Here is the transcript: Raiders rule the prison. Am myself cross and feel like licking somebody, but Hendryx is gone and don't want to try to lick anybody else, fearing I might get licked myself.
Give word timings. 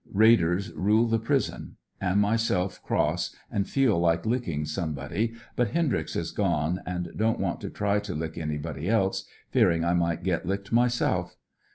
Raiders 0.11 0.71
rule 0.73 1.05
the 1.05 1.19
prison. 1.19 1.75
Am 2.01 2.21
myself 2.21 2.81
cross 2.81 3.35
and 3.51 3.69
feel 3.69 3.99
like 3.99 4.25
licking 4.25 4.65
somebody, 4.65 5.35
but 5.55 5.73
Hendryx 5.73 6.15
is 6.15 6.31
gone 6.31 6.81
and 6.87 7.11
don't 7.15 7.39
want 7.39 7.61
to 7.61 7.69
try 7.69 7.99
to 7.99 8.15
lick 8.15 8.35
anybody 8.35 8.89
else, 8.89 9.25
fearing 9.51 9.85
I 9.85 9.93
might 9.93 10.23
get 10.23 10.43
licked 10.47 10.71
myself. 10.71 11.37